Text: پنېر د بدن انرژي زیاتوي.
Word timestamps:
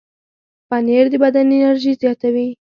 پنېر 0.69 1.05
د 1.11 1.13
بدن 1.23 1.47
انرژي 1.55 1.93
زیاتوي. 2.01 2.47